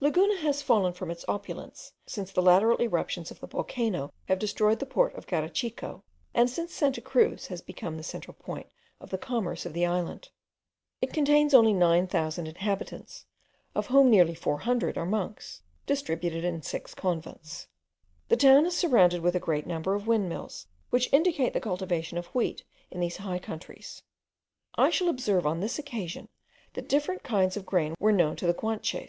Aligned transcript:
Laguna 0.00 0.36
has 0.38 0.62
fallen 0.62 0.94
from 0.94 1.10
its 1.10 1.26
opulence, 1.28 1.92
since 2.06 2.32
the 2.32 2.40
lateral 2.40 2.80
eruptions 2.80 3.30
of 3.30 3.38
the 3.40 3.46
volcano 3.46 4.10
have 4.28 4.38
destroyed 4.38 4.78
the 4.78 4.86
port 4.86 5.12
of 5.14 5.26
Garachico, 5.26 6.00
and 6.32 6.48
since 6.48 6.72
Santa 6.72 7.02
Cruz 7.02 7.48
has 7.48 7.60
become 7.60 7.98
the 7.98 8.02
central 8.02 8.32
point 8.32 8.66
of 8.98 9.10
the 9.10 9.18
commerce 9.18 9.66
of 9.66 9.74
the 9.74 9.84
island. 9.84 10.30
It 11.02 11.12
contains 11.12 11.52
only 11.52 11.74
9000 11.74 12.46
inhabitants, 12.46 13.26
of 13.74 13.88
whom 13.88 14.08
nearly 14.08 14.34
400 14.34 14.96
are 14.96 15.04
monks, 15.04 15.60
distributed 15.84 16.44
in 16.44 16.62
six 16.62 16.94
convents. 16.94 17.66
The 18.30 18.38
town 18.38 18.64
is 18.64 18.74
surrounded 18.74 19.20
with 19.20 19.34
a 19.36 19.38
great 19.38 19.66
number 19.66 19.94
of 19.94 20.06
windmills, 20.06 20.66
which 20.88 21.12
indicate 21.12 21.52
the 21.52 21.60
cultivation 21.60 22.16
of 22.16 22.28
wheat 22.28 22.64
in 22.90 23.00
these 23.00 23.18
high 23.18 23.38
countries. 23.38 24.02
I 24.76 24.88
shall 24.88 25.10
observe 25.10 25.46
on 25.46 25.60
this 25.60 25.78
occasion, 25.78 26.30
that 26.72 26.88
different 26.88 27.22
kinds 27.22 27.54
of 27.54 27.66
grain 27.66 27.96
were 28.00 28.12
known 28.12 28.36
to 28.36 28.46
the 28.46 28.54
Guanches. 28.54 29.02